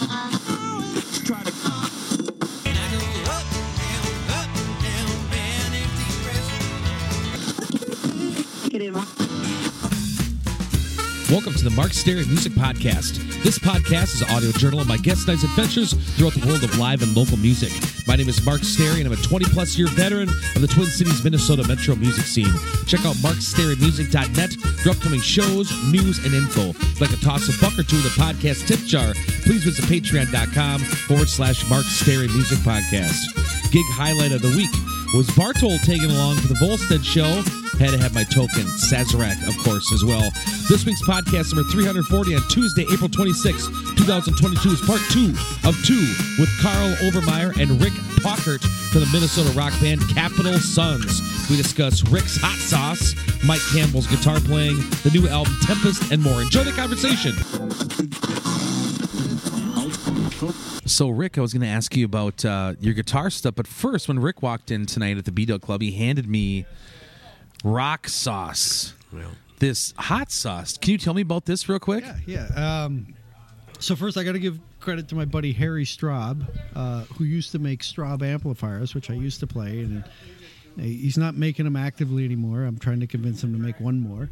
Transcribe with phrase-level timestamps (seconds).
[0.00, 0.39] To
[11.40, 13.16] Welcome to the Mark Stary Music Podcast.
[13.42, 16.78] This podcast is an audio journal of my guest night's adventures throughout the world of
[16.78, 17.72] live and local music.
[18.06, 20.88] My name is Mark Stary, and I'm a 20 plus year veteran of the Twin
[20.88, 22.52] Cities, Minnesota metro music scene.
[22.86, 24.52] Check out markstarymusic.net
[24.84, 26.76] for upcoming shows, news, and info.
[27.00, 30.80] Like to toss a buck or two in the podcast tip jar, please visit patreon.com
[31.08, 33.16] forward slash Mark Stary Music Podcast.
[33.72, 34.68] Gig highlight of the week
[35.14, 37.42] was Bartol taking along to the Volstead show.
[37.78, 40.30] Had to have my token, Sazerac, of course, as well.
[40.68, 45.32] This week's podcast number 340 on Tuesday, April 26, 2022 is part two
[45.66, 46.04] of two
[46.38, 51.22] with Carl Overmeyer and Rick Pockert from the Minnesota rock band Capital Sons.
[51.48, 56.42] We discuss Rick's hot sauce, Mike Campbell's guitar playing, the new album Tempest, and more.
[56.42, 57.32] Enjoy the conversation.
[60.90, 64.08] So, Rick, I was going to ask you about uh, your guitar stuff, but first,
[64.08, 66.66] when Rick walked in tonight at the B Dale Club, he handed me
[67.62, 68.94] rock sauce.
[69.60, 70.76] This hot sauce.
[70.76, 72.02] Can you tell me about this real quick?
[72.26, 72.84] Yeah, yeah.
[72.84, 73.14] Um,
[73.78, 77.52] so first, I got to give credit to my buddy Harry Straub, uh, who used
[77.52, 80.02] to make Straub amplifiers, which I used to play, and
[80.76, 82.64] he's not making them actively anymore.
[82.64, 84.28] I'm trying to convince him to make one more.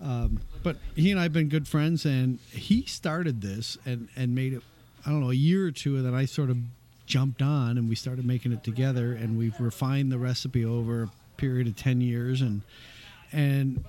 [0.00, 4.34] Um, but he and I have been good friends, and he started this and and
[4.34, 4.62] made it.
[5.06, 6.58] I don't know a year or two, then I sort of
[7.06, 11.10] jumped on, and we started making it together, and we've refined the recipe over a
[11.36, 12.62] period of ten years, and
[13.32, 13.84] and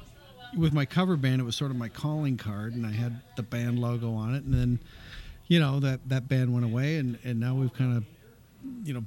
[0.58, 3.44] with my cover band, it was sort of my calling card, and I had the
[3.44, 4.80] band logo on it, and then
[5.48, 8.06] you know that that band went away, and and now we've kind of
[8.84, 9.04] you know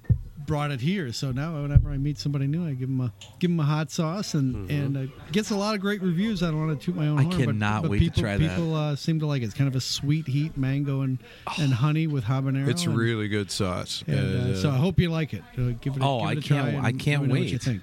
[0.47, 1.13] brought it here.
[1.13, 3.91] So now whenever I meet somebody new, I give them a give them a hot
[3.91, 6.43] sauce, and and uh, gets a lot of great reviews.
[6.43, 7.21] I don't want to toot my own Mm-hmm.
[7.21, 8.49] I horn, but- cannot but, wait to people, try that.
[8.57, 9.47] People uh, seem to like it.
[9.47, 11.19] It's kind of a sweet heat mango and
[11.59, 12.69] and honey with habanero.
[12.69, 14.03] It's and- really good sauce.
[14.07, 15.43] And, uh, Uh, so I hope you like it.
[15.57, 16.03] Uh, give it.
[16.03, 17.55] A, Oh, give I it a can't- try I can't let me know What you
[17.55, 17.63] wait.
[17.63, 17.83] think?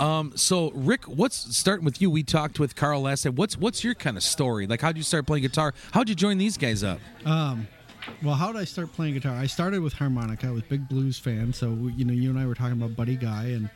[0.00, 2.08] Um, so Rick, what's starting with you?
[2.08, 3.34] We talked with Carl last time.
[3.34, 4.66] What's what's your kind of story?
[4.68, 5.74] Like, how'd you start playing guitar?
[5.92, 7.00] How'd you join these guys up?
[8.22, 9.34] Well, how did I start playing guitar?
[9.34, 10.48] I started with harmonica.
[10.48, 12.96] I was a big blues fan, so you know, you and I were talking about
[12.96, 13.70] Buddy Guy and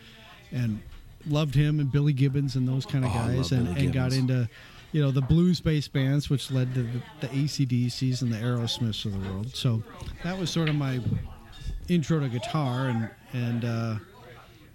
[0.51, 0.81] and
[1.27, 4.49] loved him and Billy Gibbons and those kind of Oh, guys, and, and got into
[4.93, 9.13] you know the blues-based bands, which led to the, the ACDCs and the Aerosmiths of
[9.13, 9.55] the world.
[9.55, 9.83] So
[10.25, 11.01] that was sort of my
[11.89, 13.95] intro to guitar, and and uh,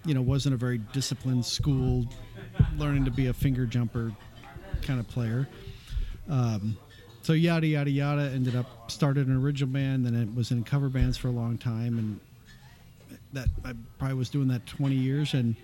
[0.04, 2.06] you know wasn't a very disciplined school,
[2.78, 4.12] learning to be a finger jumper
[4.82, 5.46] kind of player.
[6.28, 6.76] Um,
[7.22, 10.88] so yada yada yada ended up started an original band then it was in cover
[10.88, 12.20] bands for a long time and
[13.32, 15.54] that i probably was doing that 20 years and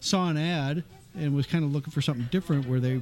[0.00, 0.82] saw an ad
[1.16, 3.00] and was kind of looking for something different where they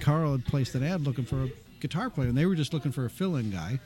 [0.00, 1.48] carl had placed an ad looking for a
[1.80, 3.78] guitar player and they were just looking for a fill-in guy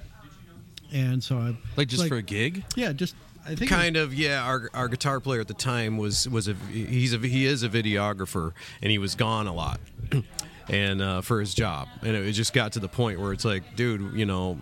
[0.93, 2.65] and so i Like just for a gig?
[2.77, 3.15] yeah just
[3.47, 6.55] i think kind of yeah our, our guitar player at the time was was a
[6.73, 9.81] he's a he is a videographer and he was gone a lot
[10.69, 11.89] and uh, for his job.
[12.03, 14.59] And it just got to the point where it's like dude you know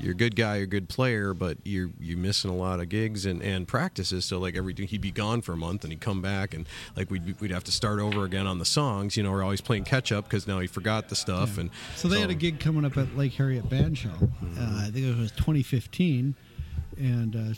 [0.00, 2.88] you're a good guy you're a good player but you're you're missing a lot of
[2.88, 4.24] gigs and, and practices.
[4.24, 6.66] So like every he'd be gone for a month and he'd come back and
[6.96, 9.60] like we'd, we'd have to start over again on the songs you know we're always
[9.60, 12.60] playing catch up because now he forgot the stuff and So they had a gig
[12.60, 14.10] coming up at Lake Harriet Band Show.
[14.10, 16.34] Uh, I think it was 2015,
[16.96, 17.54] and uh,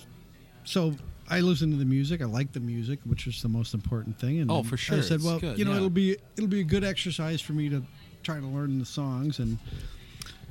[0.64, 0.94] so
[1.30, 2.20] I listened to the music.
[2.20, 4.40] I liked the music, which was the most important thing.
[4.40, 4.98] And Oh, for sure.
[4.98, 5.76] I said, well, good, you know, yeah.
[5.78, 7.82] it'll be it'll be a good exercise for me to
[8.22, 9.58] try to learn the songs and.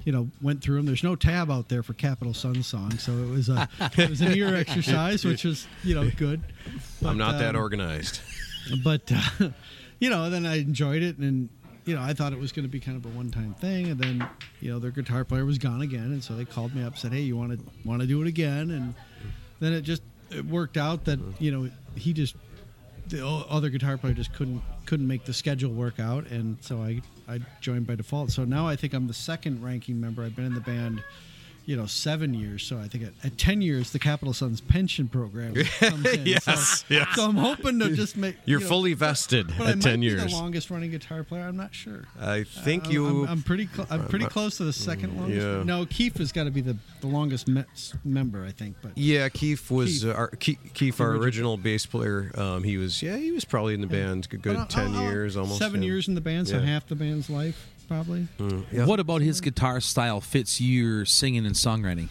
[0.05, 0.85] You know, went through them.
[0.85, 4.21] There's no tab out there for Capital Sun songs, so it was a it was
[4.21, 6.41] an ear exercise, which was you know good.
[7.05, 8.21] i'm not But, that um, organized
[8.81, 9.49] but uh,
[9.99, 11.49] you know then i enjoyed it and
[11.83, 13.99] you know i thought it was going to be kind of a one-time thing and
[13.99, 14.27] then
[14.61, 17.11] you know their guitar player was gone again and so they called me up said
[17.11, 18.95] hey you want to want to do it again and
[19.59, 20.01] then it just
[20.31, 21.43] it worked out that mm-hmm.
[21.43, 22.35] you know he just
[23.07, 26.27] the other guitar player just couldn't couldn't make the schedule work out.
[26.27, 28.31] And so i i joined by default.
[28.31, 30.23] So now i think i'm the second ranking member.
[30.23, 31.03] I've been in the band
[31.69, 32.63] you know, seven years.
[32.63, 36.25] So I think at, at ten years, the Capital Sons pension program comes in.
[36.25, 37.07] Yes, so, yes.
[37.13, 38.37] so I'm hoping to just make.
[38.45, 41.23] you're you know, fully vested but I at 10 be years the longest running guitar
[41.23, 41.43] player.
[41.43, 42.05] I'm not sure.
[42.19, 43.67] i think I'm- you I'm, I'm pretty.
[43.67, 45.45] Cl- I'm pretty close to the second longest.
[45.45, 45.61] yeah.
[45.63, 47.65] No, Keith has got to be the, the longest me-
[48.03, 48.77] member, I think.
[48.81, 50.09] But Yeah, Keith was Keith.
[50.09, 51.23] Uh, our Keith, Keith our original.
[51.23, 52.31] original bass player.
[52.33, 54.95] Um, he was yeah, he was probably in the band a good But I'll- ten
[54.95, 55.59] I'll- years almost.
[55.59, 55.89] Seven yeah.
[55.89, 56.65] years in the band, so Yeah.
[56.65, 58.27] half the band's life probably.
[58.71, 58.85] Yeah.
[58.85, 62.07] What about his guitar style fits your singing and songwriting?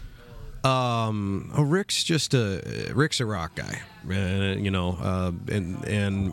[0.64, 3.80] Um, oh, Rick's just a Rick's a rock guy,
[4.10, 4.98] uh, you know.
[5.00, 6.32] Uh, and and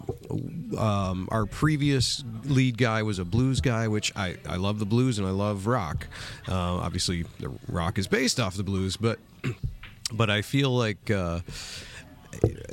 [0.78, 5.20] um, our previous lead guy was a blues guy, which I I love the blues
[5.20, 6.08] and I love rock.
[6.48, 9.20] Uh, obviously, the rock is based off the blues, but
[10.12, 11.42] but I feel like uh,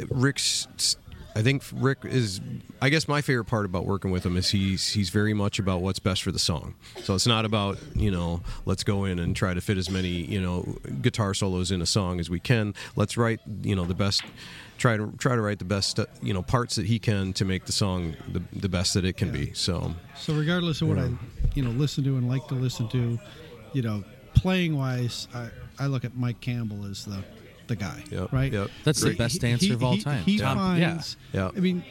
[0.08, 0.96] Rick's.
[1.34, 2.40] I think Rick is.
[2.80, 5.80] I guess my favorite part about working with him is he's he's very much about
[5.80, 6.74] what's best for the song.
[7.02, 10.08] So it's not about you know let's go in and try to fit as many
[10.08, 12.74] you know guitar solos in a song as we can.
[12.96, 14.22] Let's write you know the best.
[14.78, 17.44] Try to try to write the best uh, you know parts that he can to
[17.44, 19.52] make the song the, the best that it can be.
[19.54, 21.10] So So regardless of what I,
[21.54, 23.18] you know, listen to and like to listen to,
[23.72, 24.02] you know,
[24.34, 27.22] playing wise, I, I look at Mike Campbell as the
[27.68, 28.52] the guy, Yep, right?
[28.52, 28.70] yep.
[28.84, 30.24] That's the best He- answer he- of all he- time.
[30.24, 30.56] He Tom.
[30.56, 31.16] finds.
[31.32, 31.50] Yeah.
[31.56, 31.84] I mean,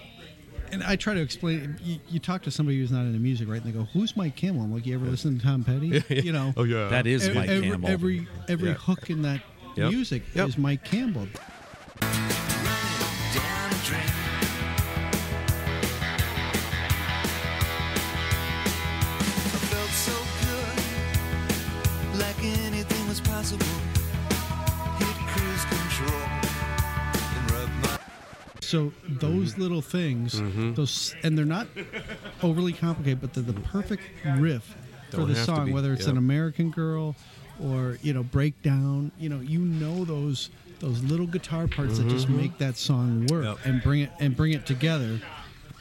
[0.71, 1.77] and I try to explain.
[1.83, 3.61] You, you talk to somebody who's not into music, right?
[3.63, 6.31] And they go, "Who's Mike Campbell?" I'm like, "You ever listen to Tom Petty?" You
[6.31, 6.53] know.
[6.55, 7.89] oh yeah, That is Ev- Mike every, Campbell.
[7.89, 8.75] Every every Yeah.
[8.75, 9.41] hook in that
[9.75, 9.91] Yep.
[9.91, 10.47] music Yep.
[10.49, 11.27] is Mike Campbell.
[28.71, 29.61] So those Mm-hmm.
[29.61, 30.41] little things,
[30.75, 31.67] those and they're not
[32.41, 34.03] overly complicated, but they're the perfect
[34.37, 34.75] riff
[35.09, 35.71] for Don't the song.
[35.73, 36.11] Whether it's yeah.
[36.11, 37.15] an American Girl
[37.61, 42.29] or you know Breakdown, you know you know those those little guitar parts that just
[42.29, 43.43] make that song work Mm-hmm.
[43.43, 43.57] Yep.
[43.65, 45.19] and bring it and bring it together.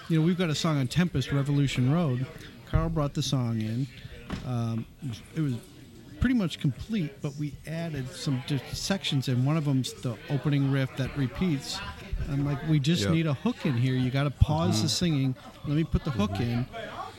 [0.09, 2.27] You know we've got a song on Tempest, Revolution Road.
[2.71, 3.87] Carl brought the song in.
[4.47, 4.85] Um,
[5.37, 5.55] it was
[6.21, 8.43] pretty much complete, but we added some
[8.73, 11.79] sections, and one of them's the opening riff that repeats.
[12.29, 13.13] I'm like, we just Yep.
[13.13, 13.95] need a hook in here.
[13.95, 14.83] You got to pause Mm-hmm.
[14.83, 15.35] the singing.
[15.67, 16.67] Let me put the hook in,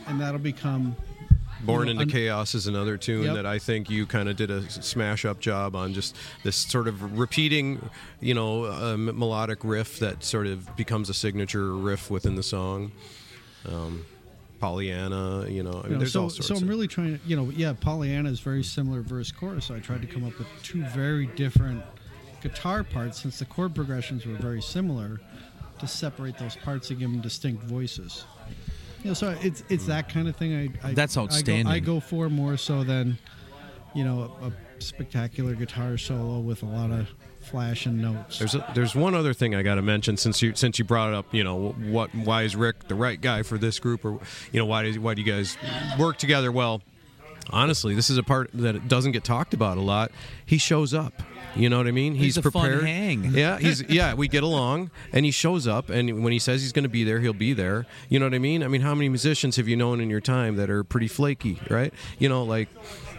[0.06, 0.96] and that'll become.
[1.64, 3.34] Born you know, into un- Chaos is another tune Yep.
[3.36, 6.88] that I think you kind of did a smash up job on just this sort
[6.88, 7.88] of repeating,
[8.20, 12.90] you know, uh, melodic riff that sort of becomes a signature riff within the song.
[13.64, 14.04] Um,
[14.58, 16.48] Pollyanna, you know, I mean, You know, there's so, all sorts.
[16.48, 19.66] so I'm really trying to, you know, yeah, Pollyanna is very similar verse chorus.
[19.66, 21.82] So I tried to come up with two very different
[22.42, 25.20] guitar parts since the chord progressions were very similar
[25.78, 28.24] to separate those parts and give them distinct voices.
[29.02, 30.54] You know, so it's it's that kind of thing.
[30.82, 31.66] I, I That's I go- outstanding.
[31.66, 33.18] I go, for more so than,
[33.94, 37.08] you know, a, a spectacular guitar solo with a lot of
[37.40, 38.38] flash and notes.
[38.38, 41.08] There's a, there's one other thing I got to mention since you since you brought
[41.08, 41.34] it up.
[41.34, 44.20] You know, what why is Rick the right guy for this group, or
[44.52, 45.56] you know why do why do you guys
[45.98, 46.82] work together well?
[47.50, 50.10] Honestly, this is a part that doesn't get talked about a lot.
[50.46, 51.22] He shows up.
[51.54, 52.14] You know what I mean?
[52.14, 52.84] He's a fun prepared.
[52.84, 53.24] hang.
[53.34, 54.14] Yeah, he's yeah.
[54.14, 55.90] We get along, and he shows up.
[55.90, 57.84] And when he says he's going to be there, he'll be there.
[58.08, 58.62] You know what I mean?
[58.62, 61.58] I mean, how many musicians have you known in your time that are pretty flaky,
[61.68, 61.92] right?
[62.18, 62.68] You know, like,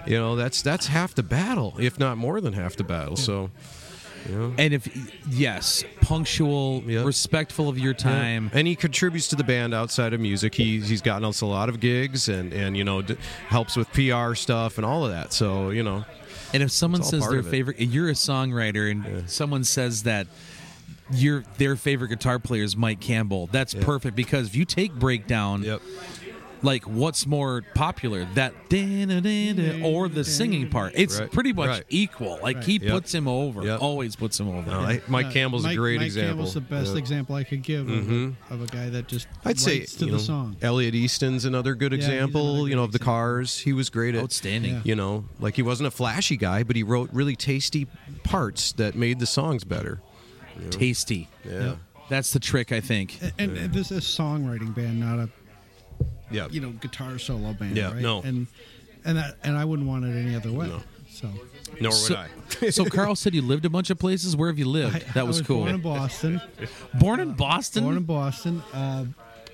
[0.08, 3.18] you know, that's that's half the battle, if not more than half the battle.
[3.18, 3.52] So,
[4.31, 4.54] know.
[4.58, 4.88] And if
[5.30, 7.06] yes, punctual, Yep.
[7.06, 8.50] respectful of your time.
[8.54, 10.56] and he contributes to the band outside of music.
[10.56, 13.18] He he's gotten us a lot of gigs and and you know d-
[13.50, 15.34] helps with PR stuff and all of that.
[15.34, 16.06] So you know,
[16.54, 20.28] And if someone says their favorite, you're a songwriter, and someone says that
[21.12, 25.64] your their favorite guitar player is Mike Campbell, that's perfect because if you take breakdown,
[26.63, 28.54] like what's more popular, that
[29.83, 30.94] or the singing part?
[30.95, 31.83] It's Right, pretty much right.
[31.89, 32.39] equal.
[32.42, 32.92] Like he Yep.
[32.92, 33.81] puts him over, Yep.
[33.81, 34.71] always puts him over.
[34.71, 36.04] No, I- Mike Uh, Campbell's Mike- a great example.
[36.04, 36.30] Mike example.
[36.30, 36.98] Campbell's the best Yeah.
[37.00, 40.11] example I could give of, a, of a guy that just I'd say to you
[40.14, 40.56] the know, song.
[40.61, 42.54] Elliot Easton's another good he's example.
[42.56, 42.99] another you know, of the.
[42.99, 44.76] Cars, he was great at Outstanding.
[44.76, 44.81] Yeah.
[44.85, 47.85] You know, like he wasn't a flashy guy, but he wrote really tasty
[48.23, 49.99] parts that made the songs better.
[50.69, 51.28] Tasty.
[51.45, 51.76] Yeah,
[52.09, 53.19] That's the trick, I think.
[53.40, 55.30] And, and this is a songwriting band, not a
[56.33, 56.47] yeah.
[56.49, 57.78] you know guitar solo band.
[57.78, 58.02] Yeah, right?
[58.02, 58.21] no.
[58.21, 58.47] And
[59.06, 60.68] and that, and I wouldn't want it any other way.
[60.68, 60.81] No.
[61.09, 61.30] So
[61.80, 62.16] Nor would So,
[62.61, 62.69] I.
[62.69, 64.35] so Carl said you lived a bunch of places.
[64.35, 64.95] Where have you lived?
[64.95, 65.59] I, that I was, cool.
[65.59, 66.42] Born in Boston.
[66.99, 67.83] Born in Boston.
[67.83, 68.63] born in Boston.
[68.73, 69.06] Uh,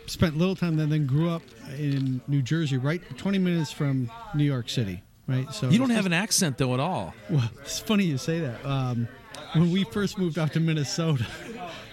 [0.05, 1.43] spent little time there, then grew up
[1.77, 5.03] in New Jersey, right 20 minutes from New York City.
[5.27, 5.51] Right.
[5.53, 7.13] So you don't have an accent though at all.
[7.29, 8.65] Well, it's funny you say that.
[8.65, 9.07] Um,
[9.53, 11.25] when we first moved out to Minnesota,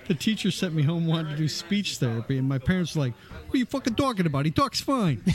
[0.09, 3.15] the teacher sent me home wanted to do speech therapy, and my parents were like,
[3.47, 4.45] "What are you fucking talking about?
[4.45, 5.23] He talks fine."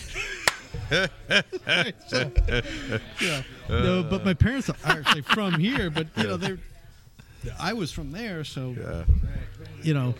[2.08, 2.32] So,
[3.22, 3.44] yeah.
[3.70, 6.60] No, but my parents are actually from here, but you know they're.
[7.60, 9.06] I was from there, so
[9.82, 10.16] you know.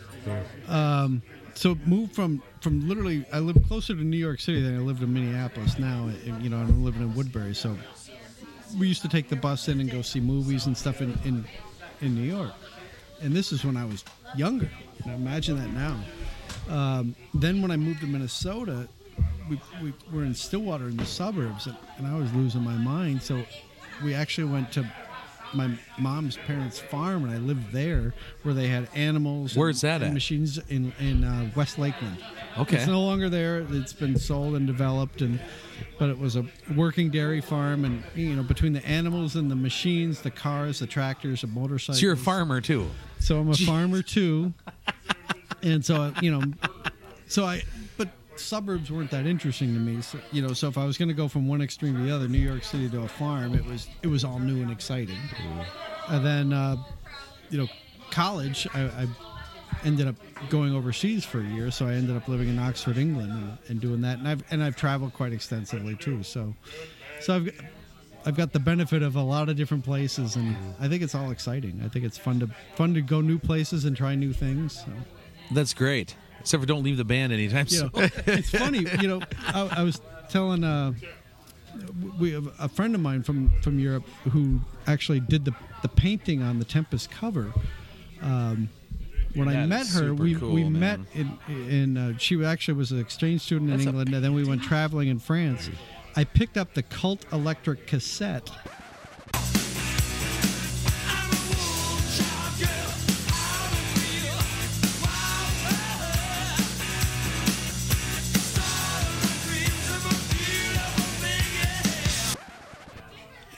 [0.68, 1.22] Um,
[1.54, 5.02] so moved from from literally, I lived closer to New York City than I lived
[5.02, 5.78] in Minneapolis.
[5.78, 7.76] Now, and, you know, I'm living in Woodbury, so
[8.78, 11.44] we used to take the bus in and go see movies and stuff in in,
[12.00, 12.52] in New York.
[13.20, 14.04] And this is when I was
[14.36, 14.70] younger.
[15.04, 15.98] Now imagine that now.
[16.74, 18.88] Um, then when I moved to Minnesota,
[19.48, 23.22] we, we were in Stillwater in the suburbs, and, and I was losing my mind.
[23.22, 23.42] So
[24.02, 24.86] we actually went to
[25.54, 29.56] my mom's parents' farm, and I lived there, where they had animals.
[29.56, 30.12] Where's and, that at?
[30.12, 32.18] Machines in in uh, West Lakeland.
[32.58, 32.76] Okay.
[32.76, 33.66] It's no longer there.
[33.70, 35.40] It's been sold and developed, and
[35.98, 36.44] but it was a
[36.76, 40.86] working dairy farm, and you know between the animals and the machines, the cars, the
[40.86, 41.98] tractors, the motorcycles.
[41.98, 42.88] So you're a farmer too.
[43.20, 44.52] So I'm a farmer too,
[45.62, 46.42] and so you know,
[47.26, 47.62] so I.
[48.42, 50.02] Suburbs weren't that interesting to me.
[50.02, 52.14] So, you know, so if I was going to go from one extreme to the
[52.14, 55.18] other, New York City to a farm, it was it was all new and exciting.
[56.08, 56.76] And then, uh,
[57.50, 57.68] you know,
[58.10, 59.06] college, I, I
[59.84, 60.16] ended up
[60.50, 61.70] going overseas for a year.
[61.70, 64.18] So I ended up living in Oxford, England, and, and doing that.
[64.18, 66.22] And I've and I've traveled quite extensively too.
[66.22, 66.54] So,
[67.20, 67.50] so I've.
[68.24, 71.32] I've got the benefit of a lot of different places, and I think it's all
[71.32, 71.82] exciting.
[71.84, 74.78] I think it's fun to fun to go new places and try new things.
[74.78, 74.92] So.
[75.50, 76.14] That's great.
[76.42, 77.90] Except for don't leave the band anytime You soon.
[77.94, 78.86] know, it's funny.
[79.00, 80.92] You know, I, I was telling uh,
[82.18, 86.42] we have a friend of mine from from Europe who actually did the the painting
[86.42, 87.52] on the Tempest cover.
[88.20, 88.68] Um,
[89.34, 90.80] when I met her, we cool, we man.
[90.80, 94.22] met in in uh, she actually was an exchange student in That's a England, and
[94.24, 95.70] then we went traveling in France.
[96.14, 98.50] I picked up the Cult Electric cassette.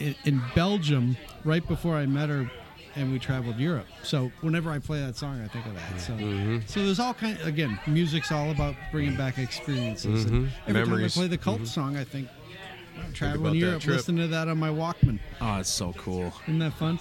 [0.05, 2.51] In, in Belgium right before I met her,
[2.97, 3.87] and we traveled Europe.
[4.03, 6.01] So whenever I play that song, I think of that.
[6.01, 6.59] So, Mm-hmm.
[6.67, 7.39] so there's all kind.
[7.41, 10.25] Of, Again, music's all about bringing back experiences.
[10.27, 10.51] And Mhm.
[10.69, 11.15] every Memories.
[11.15, 12.29] time I play the cult song, I think
[13.15, 13.97] traveling about that Europe, trip.
[13.97, 15.19] listen to that on my Walkman.
[15.41, 16.33] Oh, it's so cool.
[16.47, 16.99] Isn't that fun?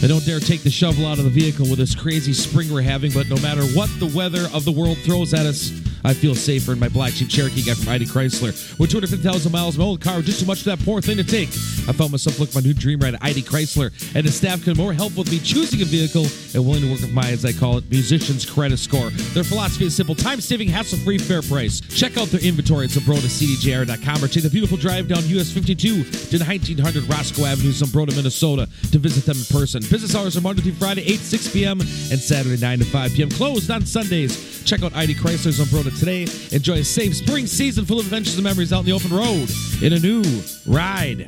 [0.00, 2.82] I don't dare take the shovel out of the vehicle with this crazy spring we're
[2.82, 5.70] having, but no matter what the weather of the world throws at us,
[6.04, 8.52] I feel safer in my black Jeep Cherokee guy from ID Chrysler.
[8.78, 11.24] With 250,000 miles, my old car was just too much for that poor thing to
[11.24, 11.48] take.
[11.88, 14.62] I found myself looking for my new dream ride at ID Chrysler, and the staff
[14.64, 17.44] could more help with me choosing a vehicle and willing to work with my, as
[17.44, 19.10] I call it, musician's credit score.
[19.10, 21.80] Their philosophy is simple time saving, hassle free, fair price.
[21.80, 26.38] Check out their inventory at ZumbrotaCDJR.com or take the beautiful drive down US 52 to
[26.38, 29.80] 1900 Roscoe Avenue, Zumbrota, Minnesota to visit them in person.
[29.90, 31.80] Business hours are Monday through Friday, 8 to 6 p.m.
[31.80, 33.30] and Saturday, 9 to 5 p.m.
[33.30, 34.62] Closed on Sundays.
[34.64, 35.48] Check out ID Chrysler
[35.90, 36.26] Today.
[36.52, 39.48] Enjoy a safe spring season full of adventures and memories out in the open road
[39.82, 40.22] in a new
[40.66, 41.26] ride.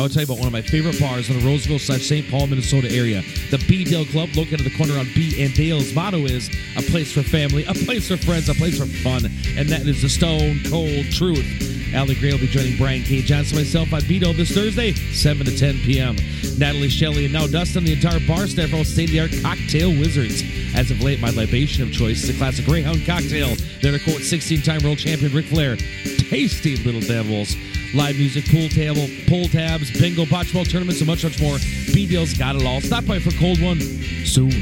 [0.00, 2.28] I will tell you about one of my favorite bars in the Roseville slash St.
[2.30, 3.22] Paul, Minnesota area.
[3.50, 6.82] The B Dale Club, located at the corner on B and Dale's motto is a
[6.82, 9.26] place for family, a place for friends, a place for fun.
[9.56, 11.79] And that is the stone cold truth.
[11.92, 13.20] Allie Gray will be joining Brian K.
[13.20, 16.16] Johnson myself on B Dale this Thursday, 7 to 10 p.m.
[16.56, 19.90] Natalie Shelley and now Dustin, the entire bar staff, are state of the art cocktail
[19.90, 20.42] wizards.
[20.76, 23.56] As of late, my libation of choice is a classic Greyhound cocktail.
[23.82, 25.76] They're to quote 16 time world champion Ric Flair.
[25.76, 27.56] Tasty little devils.
[27.92, 31.58] Live music, pool table, pull tabs, bingo, bocce tournaments, and much, much more.
[31.92, 32.80] B Dale's got it all.
[32.80, 34.52] Stop by for a cold one soon.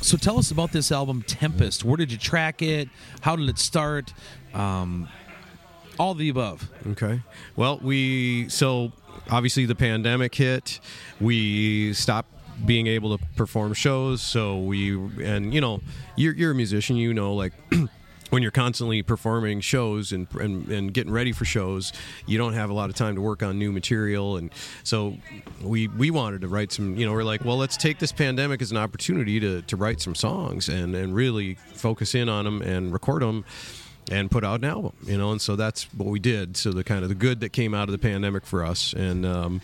[0.00, 1.84] So tell us about this album, Tempest.
[1.84, 2.88] Where did you track it?
[3.20, 4.14] How did it start?
[4.54, 5.08] Um,
[5.98, 6.70] all the above.
[6.88, 7.20] Okay.
[7.54, 8.92] Well, we so
[9.30, 10.80] obviously the pandemic hit.
[11.20, 12.30] We stopped
[12.64, 14.22] being able to perform shows.
[14.22, 15.80] So we and you know
[16.16, 16.96] you're you're a musician.
[16.96, 17.52] You know like.
[18.30, 21.92] When you're constantly performing shows and, and and getting ready for shows,
[22.26, 24.50] you don't have a lot of time to work on new material, and
[24.82, 25.16] so
[25.62, 26.96] we we wanted to write some.
[26.96, 30.00] You know, we're like, well, let's take this pandemic as an opportunity to to write
[30.00, 33.44] some songs and and really focus in on them and record them
[34.10, 36.56] and put out an album you know and so that's what we did.
[36.56, 38.92] So the kind of the good that came out of the pandemic for us.
[38.92, 39.60] And um,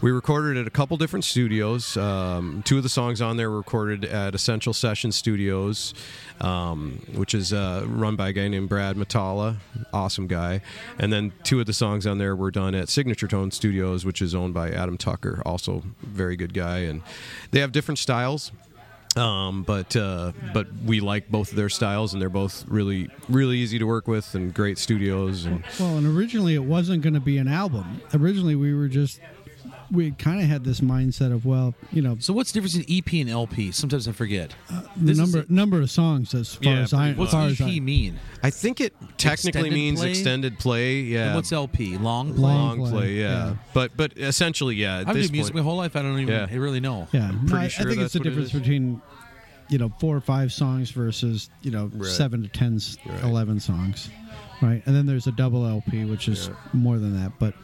[0.00, 1.96] we recorded at a couple different studios.
[1.96, 5.94] Um, two of the songs on there were recorded at essential session studios
[6.40, 9.56] um, which is uh, run by a guy named brad matala.
[9.92, 10.62] Awesome guy.
[10.98, 14.22] And then two of the songs on there were done at signature tone studios which
[14.22, 16.78] is owned by adam tucker also very good guy.
[16.78, 17.02] And
[17.50, 18.52] they have different styles
[19.16, 23.58] um, but uh, but we like both of their styles, and they're both really really
[23.58, 25.44] easy to work with and great studios.
[25.46, 28.00] And Well, and originally it wasn't going to be an album.
[28.14, 29.20] Originally we were just
[29.92, 32.84] we kind of had this mindset of well, you know, So what's the difference in
[32.88, 33.72] EP and LP?
[33.72, 34.54] Sometimes I forget.
[34.68, 37.34] the This is number number of songs as far Yeah, as I pretty What's as
[37.34, 38.20] far as EP I, mean?
[38.42, 40.10] I think it technically Extended means play?
[40.10, 41.00] extended play.
[41.00, 41.98] Yeah, And what's LP?
[41.98, 42.40] Long play?
[42.42, 43.00] Long long play.
[43.00, 43.28] play, yeah.
[43.48, 43.54] yeah.
[43.74, 45.04] but but essentially, yeah.
[45.06, 45.96] I've this been music my whole life.
[45.96, 46.46] I don't even Yeah.
[46.50, 47.08] I really know.
[47.12, 49.02] Yeah, no, pretty I, sure I think it's the what it difference between
[49.68, 52.10] you know four or five songs versus you know Right.
[52.10, 53.22] seven to 10, s- Right.
[53.24, 54.08] 11 songs,
[54.62, 54.82] right?
[54.86, 56.54] And then there's a double LP, which is Yeah.
[56.72, 57.32] more than that.
[57.38, 57.54] But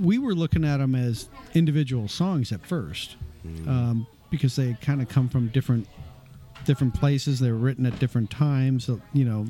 [0.00, 3.68] we were looking at them as individual songs at first, Mm.
[3.68, 5.86] um, because they kind of come from different
[6.66, 7.40] different places.
[7.40, 9.46] They were written at different times, uh, you know,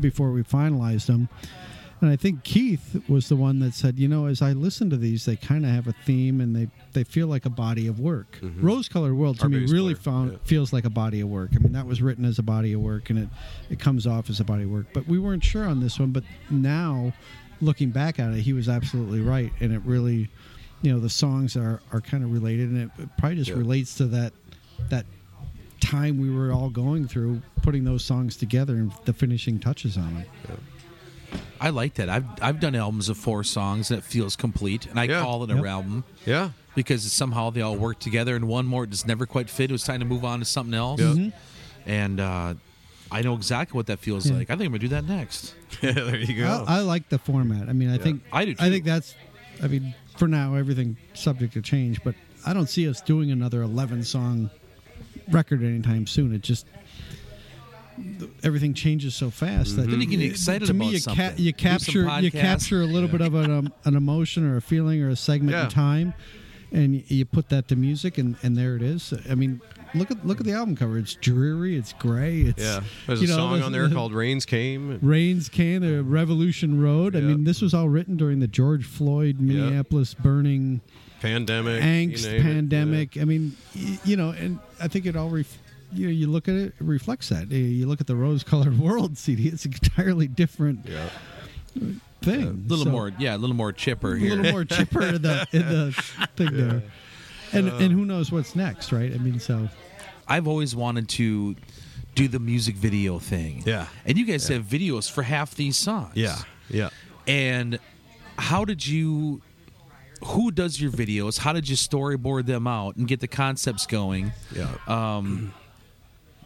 [0.00, 1.28] before we finalized them.
[2.00, 4.96] And I think Keith was the one that said, you know, as I listen to
[4.96, 7.98] these, they kind of have a theme and they, they feel like a body of
[7.98, 8.38] work.
[8.60, 10.38] Rose Colored World to Our me really found yeah.
[10.44, 11.50] feels like a body of work.
[11.56, 13.28] I mean, that was written as a body of work and it,
[13.68, 14.86] it comes off as a body of work.
[14.92, 16.12] But we weren't sure on this one.
[16.12, 17.12] But now,
[17.60, 19.52] looking back at it, he was absolutely right.
[19.60, 20.28] And it really,
[20.82, 23.56] you know, the songs are, are kind of related and it, it probably just Yeah.
[23.56, 24.32] relates to that
[24.90, 25.06] that
[25.80, 30.14] time we were all going through putting those songs together and the finishing touches on
[30.14, 30.24] them.
[31.60, 32.08] I like that.
[32.08, 35.22] I've I've done albums of four songs and it feels complete, and I Yeah.
[35.22, 35.64] call it a Yep.
[35.66, 36.50] album Yeah.
[36.74, 38.36] because somehow they all work together.
[38.36, 39.70] And one more just never quite fit.
[39.70, 41.00] It was time to move on to something else.
[41.00, 41.30] Yeah.
[41.86, 42.54] And uh,
[43.10, 44.36] I know exactly what that feels Yeah.
[44.36, 44.50] like.
[44.50, 45.54] I think I'm gonna do that next.
[45.80, 46.64] there you go.
[46.66, 47.68] I, I like the format.
[47.68, 48.70] I mean, I think I do, I too.
[48.70, 49.14] think that's.
[49.62, 52.14] I mean, for now, everything subject to change, but
[52.46, 54.50] I don't see us doing another eleven song
[55.30, 56.34] record anytime soon.
[56.34, 56.66] It just
[58.44, 61.24] everything changes so fast that Then you get excited to me about you, something.
[61.38, 62.40] you Do some capture you podcasts.
[62.40, 65.50] capture a little bit of an, um, an emotion or a feeling or a segment
[65.56, 65.64] Yeah.
[65.64, 66.14] in time,
[66.72, 69.14] and you put that to music, and, and there it is.
[69.30, 69.60] I mean,
[69.94, 70.98] look at look at the album cover.
[70.98, 71.76] It's dreary.
[71.76, 72.40] It's gray.
[72.42, 72.80] It's yeah.
[73.06, 77.16] There's a know, song on there the- called "Rains Came." Rains came, the Revolution Road.
[77.16, 80.80] I mean, this was all written during the George Floyd, Minneapolis burning,
[81.20, 81.82] Pandemic.
[81.82, 82.42] angst, you name it.
[82.42, 83.18] pandemic.
[83.18, 83.56] I mean,
[84.04, 85.58] you know, and I think it all, ref-
[85.92, 87.50] you know, you look at it, it reflects that.
[87.50, 91.08] You look at the Rose Colored World CD, it's entirely different Yeah.
[92.22, 92.42] Thing.
[92.42, 94.32] A little So, more, yeah, a little more chipper here.
[94.32, 95.92] a little more chipper in the, in the
[96.36, 96.82] thing there.
[97.52, 99.12] And, and who knows what's next, right?
[99.12, 99.68] I mean, so
[100.26, 101.56] I've always wanted to
[102.14, 103.62] do the music video thing.
[103.64, 103.86] Yeah.
[104.04, 106.12] And you guys have videos for half these songs.
[106.14, 106.36] Yeah.
[106.68, 106.90] Yeah.
[107.26, 107.78] And
[108.38, 109.40] how did you
[110.24, 111.38] who does your videos?
[111.38, 114.32] How did you storyboard them out and get the concepts going?
[114.54, 114.68] Yeah.
[114.88, 115.54] Um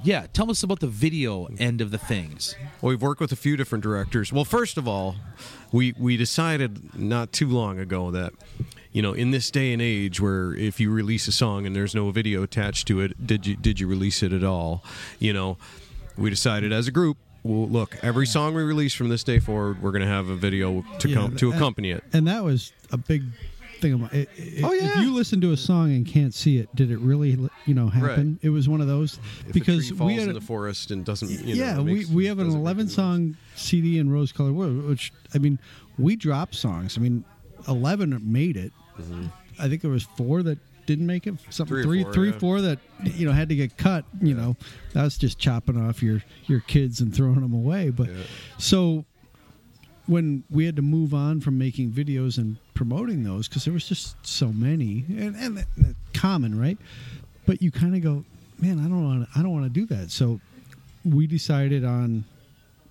[0.03, 2.55] yeah, tell us about the video end of the things.
[2.81, 4.33] Well, we've worked with a few different directors.
[4.33, 5.17] Well, first of all,
[5.71, 8.33] we we decided not too long ago that
[8.93, 11.95] you know, in this day and age where if you release a song and there's
[11.95, 14.85] no video attached to it, did you did you release it at all?
[15.19, 15.57] You know,
[16.17, 19.83] we decided as a group, well, look, every song we release from this day forward,
[19.83, 22.05] we're going to have a video to Yeah, come to accompany it.
[22.13, 23.25] And that was a big
[23.83, 23.93] thing.
[23.93, 26.75] Of my, i- i- Oh, If you listen to a song and can't see it,
[26.75, 28.39] did it really, you know, happen?
[28.41, 30.23] It was one of those If because a tree falls we had.
[30.25, 32.81] in a- the forest and doesn't, you yeah, know, we, makes- we have an 11
[32.81, 32.95] any noise.
[32.95, 35.59] song CD in Rose Colored World, which I mean,
[35.99, 36.97] we dropped songs.
[36.97, 37.25] I mean,
[37.69, 38.73] 11 made it.
[39.59, 41.35] I think there was four that didn't make it.
[41.51, 41.85] Something Mm-hmm.
[41.85, 42.39] Three three, four, three, yeah.
[42.39, 44.05] four that you know had to get cut.
[44.21, 44.57] You know,
[44.93, 47.91] that's just chopping off your your kids and throwing them away.
[47.91, 48.09] But
[48.59, 49.05] so
[50.07, 53.87] when we had to move on from making videos and promoting those because there was
[53.89, 56.77] just so many and, and, and common right
[57.47, 58.25] but you kind of go
[58.59, 60.41] man i don't want to i don't want to do that so
[61.05, 62.25] we decided on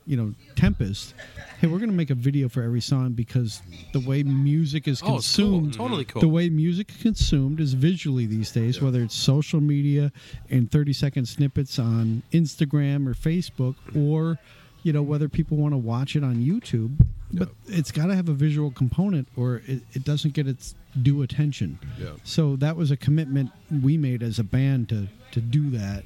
[0.07, 1.13] you know tempest
[1.59, 3.61] hey we're going to make a video for every song because
[3.93, 5.49] the way music is Oh, it's cool.
[5.59, 6.21] consumed Totally cool.
[6.21, 10.11] the way music is consumed is visually these days whether it's social media
[10.49, 14.39] and 30 second snippets on instagram or facebook or
[14.83, 16.91] you know whether people want to watch it on youtube
[17.33, 21.21] but it's got to have a visual component or it, it doesn't get its due
[21.21, 22.09] attention Yeah.
[22.23, 23.51] so that was a commitment
[23.83, 26.03] we made as a band to to do that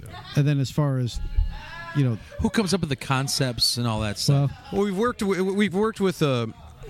[0.00, 0.06] Yeah.
[0.36, 1.20] and then as far as
[1.96, 4.50] you know Who comes up with the concepts and all that stuff?
[4.72, 5.20] Well, we've worked.
[5.20, 6.48] wi- We've worked with, uh,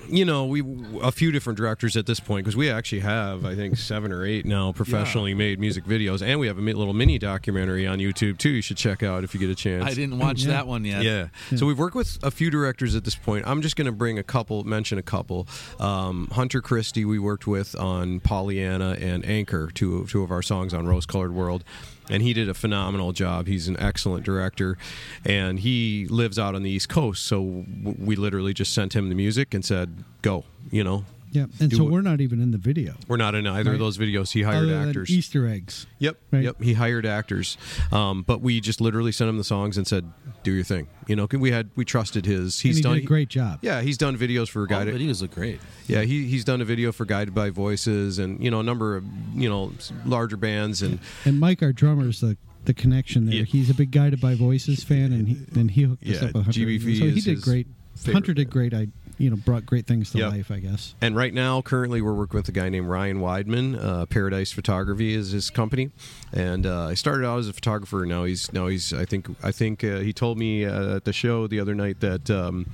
[0.08, 0.62] you know, we
[1.02, 4.24] a few different directors at this point because we actually have, I think, seven or
[4.24, 8.38] eight now professionally made music videos, and we have a little mini documentary on YouTube
[8.38, 8.50] too.
[8.50, 9.84] You should check out if you get a chance.
[9.84, 10.52] I didn't watch Yeah.
[10.52, 11.02] that one yet.
[11.02, 11.28] Yeah.
[11.56, 13.46] So we've worked with a few directors at this point.
[13.46, 15.46] I'm just going to bring a couple, mention a couple.
[15.80, 20.74] Um, Hunter Christie, we worked with on Pollyanna and Anchor, two, two of our songs
[20.74, 21.64] on Rose Colored World.
[22.10, 23.46] And he did a phenomenal job.
[23.46, 24.76] He's an excellent director.
[25.24, 27.24] And he lives out on the East Coast.
[27.24, 27.64] So
[27.98, 31.04] we literally just sent him the music and said, go, you know.
[31.34, 31.90] Yeah and so it.
[31.90, 33.74] we're not even in the video We're not in either Right.
[33.74, 34.32] of those videos.
[34.32, 35.10] He hired other than actors.
[35.10, 36.42] easter eggs Yep, Right.
[36.44, 36.62] yep.
[36.62, 37.56] He hired actors,
[37.92, 40.04] um, but we just literally sent him the songs and said,
[40.42, 42.60] "Do your thing." You know, we had we trusted his.
[42.60, 44.94] He's and he done did a great job Yeah, he's done videos for guided.
[44.94, 45.60] the videos look great.
[45.86, 48.96] Yeah, he he's done a video for Guided by Voices and you know a number
[48.96, 49.72] of you know
[50.06, 53.34] larger bands and And Mike, our drummer, is the the connection there.
[53.36, 53.44] Yeah.
[53.44, 56.44] He's a big Guided by Voices fan, and he and he hooked us up with
[56.44, 56.60] Hunter.
[56.60, 57.66] GBV so he is did his great.
[57.96, 58.72] favorite Hunter did great.
[58.74, 60.32] I you know brought great things to Yep.
[60.32, 60.50] life.
[60.50, 60.94] I guess.
[61.00, 63.82] And right now, currently, we're working with a guy named Ryan Weidman.
[63.82, 65.90] Uh, Paradise Photography is his company,
[66.32, 68.04] and uh, I started out as a photographer.
[68.06, 68.92] Now he's now he's.
[68.92, 72.00] I think I think uh, he told me uh, at the show the other night
[72.00, 72.66] that um,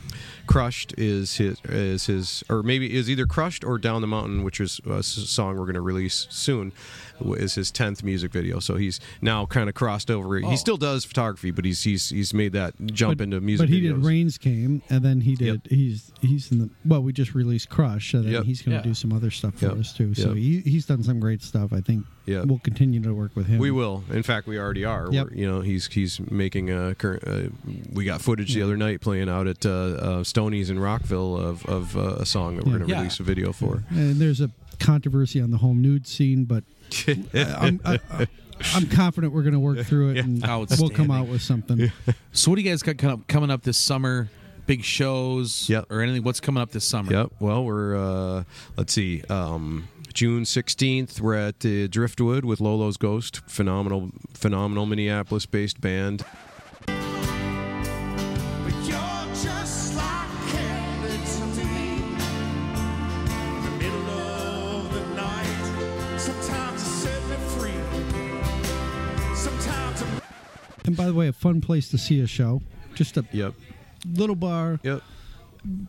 [0.47, 4.61] Crushed is his is his or maybe is either Crushed or Down the Mountain, which
[4.61, 6.73] is a song we're going to release soon,
[7.25, 8.59] is his tenth music video.
[8.59, 10.39] So he's now kind of crossed over.
[10.39, 10.49] Oh.
[10.49, 13.69] He still does photography, but he's he's he's made that jump but, into music.
[13.69, 13.95] But he videos.
[13.97, 15.47] did Rains came, and then he did.
[15.47, 15.61] Yep.
[15.69, 17.03] He's he he's in the well.
[17.03, 18.45] We just released Crush, so then Yep.
[18.45, 18.91] he's going to Yeah.
[18.91, 19.79] do some other stuff for Yep.
[19.79, 20.15] us too.
[20.15, 20.37] So Yep.
[20.37, 21.73] he, he's done some great stuff.
[21.73, 22.47] I think Yep.
[22.47, 23.59] we'll continue to work with him.
[23.59, 24.05] We will.
[24.11, 25.09] In fact, we already are.
[25.13, 25.27] Yep.
[25.31, 27.25] We're- You know, he's he's making a current.
[27.27, 27.49] Uh,
[27.93, 31.67] we got footage the other night playing out at uh, uh, Stony's in Rockville of
[31.67, 32.99] of uh, a song that we're going to Yeah.
[33.01, 33.85] release a video for.
[33.91, 36.65] And there's a controversy on the whole nude scene, but
[37.35, 37.99] I'm, I,
[38.75, 40.43] I'm confident we're going to work through it and
[40.79, 41.91] we'll come out with something.
[42.33, 44.31] So what do you guys got coming up this summer?
[44.71, 45.87] Big shows Yep.
[45.91, 46.23] or anything?
[46.23, 47.11] What's coming up this summer?
[47.13, 47.33] Yep.
[47.41, 48.45] Well, we're uh,
[48.77, 49.21] let's see.
[49.29, 53.41] Um, June sixteenth, we're at uh, Driftwood with Lolo's Ghost.
[53.49, 56.25] Phenomenal, phenomenal Minneapolis-based band.
[56.87, 56.95] But
[58.85, 62.03] you're just like candy to me.
[63.27, 69.35] In the middle of the night, sometimes you set me free.
[69.35, 70.23] Sometimes I'm
[70.87, 72.63] And by the way, a fun place to see a show.
[72.95, 73.55] Just a Yep.
[74.07, 75.03] Little bar, Yep.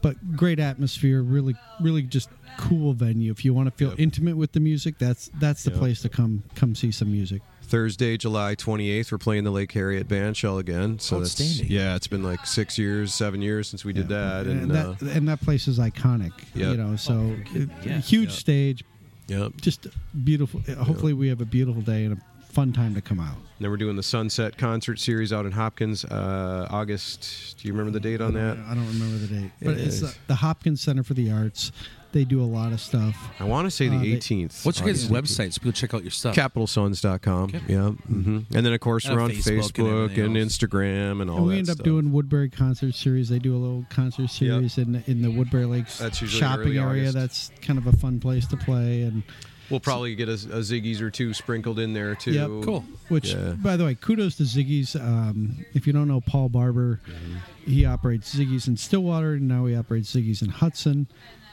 [0.01, 1.21] but great atmosphere.
[1.21, 3.31] Really, really just cool venue.
[3.31, 3.99] If you want to feel Yep.
[3.99, 5.79] intimate with the music, that's that's the Yep.
[5.79, 7.41] place to come come see some music.
[7.63, 10.99] Thursday, July 28th, we're playing the Lake Harriet Band Shell again.
[10.99, 11.71] So that's Outstanding.
[11.73, 14.91] yeah, it's been like six years, seven years since we did that, and, and uh,
[14.99, 16.33] that and that place is iconic.
[16.53, 16.71] Yep.
[16.71, 18.01] You know, so it- Yeah.
[18.01, 18.37] huge Yep.
[18.37, 18.83] stage,
[19.29, 19.53] yep.
[19.61, 19.87] just
[20.25, 20.59] beautiful.
[20.79, 22.21] Hopefully, we have a beautiful day and a
[22.51, 23.35] fun time to come out.
[23.59, 27.55] Then we're doing the Sunset concert series out in Hopkins, uh, August.
[27.59, 28.57] Do you remember the date on that?
[28.67, 31.71] I don't remember the date, but It it's uh, the Hopkins Center for the Arts.
[32.11, 33.15] They do a lot of stuff.
[33.39, 34.65] I want to say the Uh, they- 18th.
[34.65, 35.45] What's your guys' August 18th.
[35.47, 36.35] website so people check out your stuff?
[36.35, 37.61] capitalsons.com Okay.
[37.69, 40.57] yeah hmm and then of course And we're on Facebook and facebook everything and, else.
[40.57, 41.85] instagram and all and we that end up stuff.
[41.85, 43.29] doing Woodbury concert series.
[43.29, 46.61] They do a little concert series in the, in the Woodbury Lakes That's usually shopping
[46.77, 47.09] early area.
[47.09, 47.13] August.
[47.13, 49.03] That's kind of a fun place to play.
[49.03, 49.23] And
[49.71, 52.47] we'll probably get a, a ziggy's or two sprinkled in there too Yep.
[52.63, 52.85] Cool.
[53.07, 53.53] which, Yeah.
[53.53, 54.95] by the way, kudos to Ziggy's.
[54.95, 57.71] Um, if you don't know Paul Barber, Mm-hmm.
[57.71, 61.07] he operates Ziggy's in Stillwater, and now he operates Ziggy's in Hudson.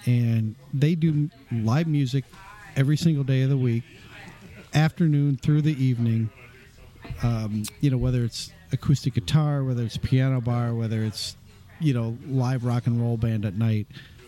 [0.07, 2.25] And they do live music
[2.77, 3.83] every single day of the week,
[4.75, 6.31] afternoon through the evening.
[7.23, 11.37] Um, you know, whether it's acoustic guitar, whether it's piano bar, whether it's
[11.81, 13.87] you know live rock and roll band at night.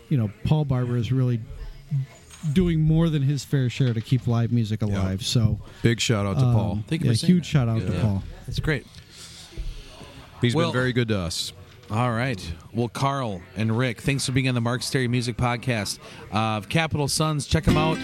[0.09, 1.41] You know, Paul Barber is really
[2.53, 5.25] doing more than his fair share to keep live music alive.
[5.25, 7.47] So, big shout out to um, paul Thank you yeah, huge that.
[7.47, 8.23] shout out to Paul.
[8.47, 8.87] That's great.
[10.41, 11.53] he's well- been very good to us
[11.91, 12.41] All right.
[12.73, 15.99] Well, Carl and Rick, thanks for being on the Mark Stary Music Podcast
[16.33, 17.47] uh, of Capital Sons.
[17.47, 17.99] Check them out.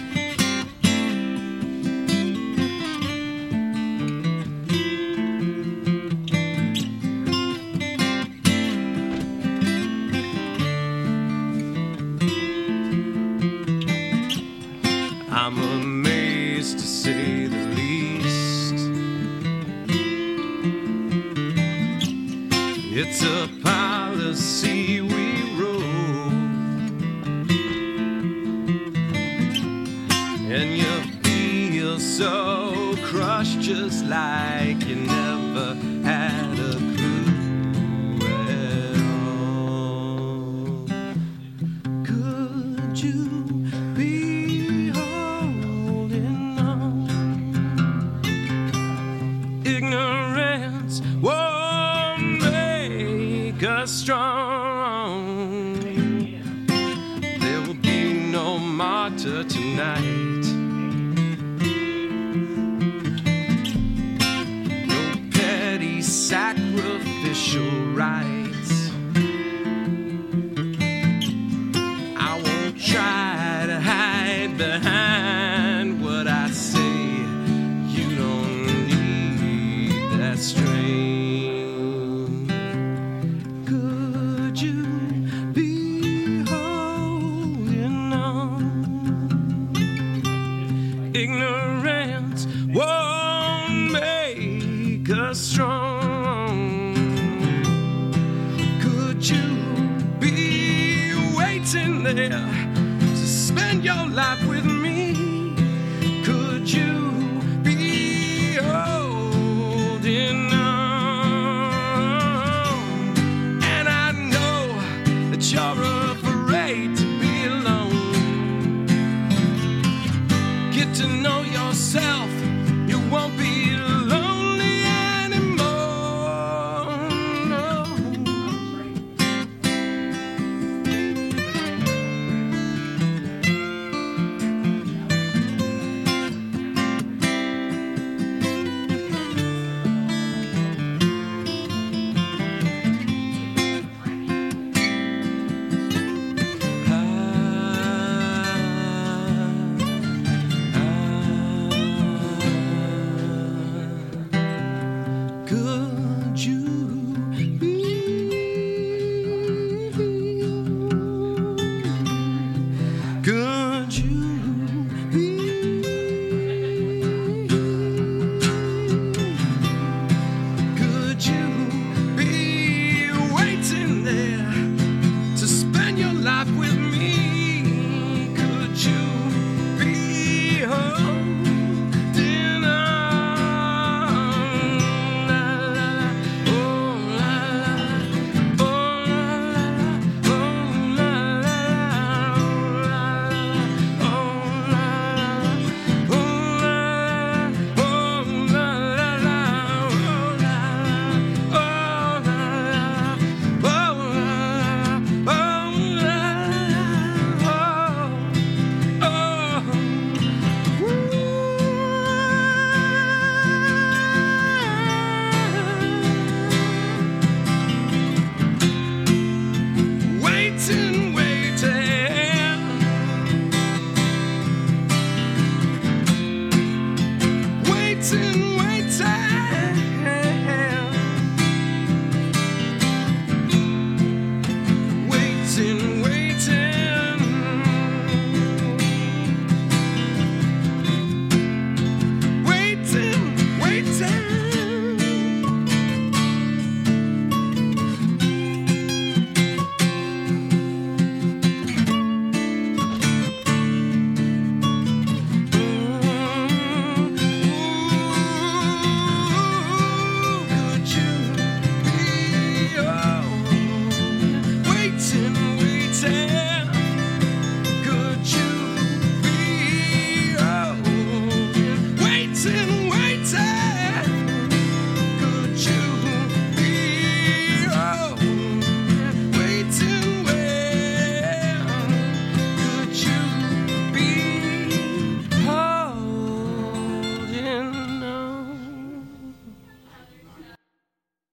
[102.29, 102.56] Waiting